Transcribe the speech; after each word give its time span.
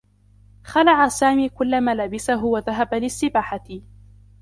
خلع 0.63 1.07
سامي 1.07 1.49
كلّ 1.49 1.81
ملابسه 1.81 2.45
و 2.45 2.57
ذهب 2.59 2.93
للسّباحة. 2.93 3.67